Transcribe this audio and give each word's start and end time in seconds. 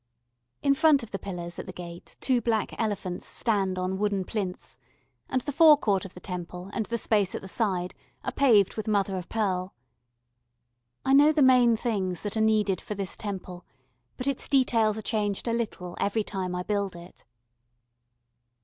In 0.63 0.73
front 0.73 1.03
of 1.03 1.11
the 1.11 1.19
pillars 1.19 1.59
at 1.59 1.67
the 1.67 1.71
gate 1.71 2.17
two 2.19 2.41
black 2.41 2.73
elephants 2.81 3.23
stand 3.27 3.77
on 3.77 3.99
wooden 3.99 4.25
plinths, 4.25 4.79
and 5.29 5.41
the 5.41 5.51
fore 5.51 5.77
court 5.77 6.05
of 6.05 6.15
the 6.15 6.19
Temple 6.19 6.71
and 6.73 6.87
the 6.87 6.97
space 6.97 7.35
at 7.35 7.41
the 7.43 7.47
side 7.47 7.93
are 8.23 8.31
paved 8.31 8.75
with 8.75 8.87
mother 8.87 9.15
of 9.15 9.29
pearl. 9.29 9.75
I 11.05 11.13
know 11.13 11.31
the 11.31 11.43
main 11.43 11.77
things 11.77 12.23
that 12.23 12.35
are 12.35 12.41
needed 12.41 12.81
for 12.81 12.95
this 12.95 13.15
Temple, 13.15 13.63
but 14.17 14.25
its 14.25 14.47
details 14.47 14.97
are 14.97 15.03
changed 15.03 15.47
a 15.47 15.53
little 15.53 15.95
every 15.99 16.23
time 16.23 16.55
I 16.55 16.63
build 16.63 16.95
it. 16.95 17.23